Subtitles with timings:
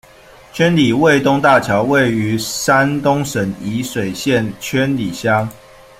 [0.51, 5.47] 圈里卫东大桥，位于山东省沂水县圈里乡。